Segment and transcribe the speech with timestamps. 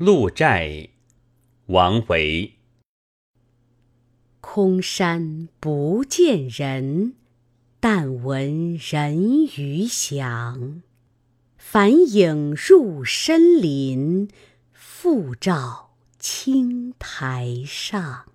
[0.00, 0.90] 鹿柴
[1.66, 2.54] 王维
[4.40, 7.14] 空山不见人，
[7.80, 10.82] 但闻人语响。
[11.56, 14.30] 返影入深林，
[14.72, 18.26] 复照青苔上。